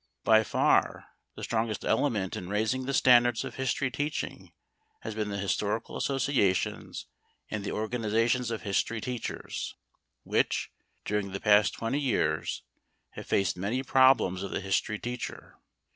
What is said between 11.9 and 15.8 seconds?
years, have faced many problems of the history teacher.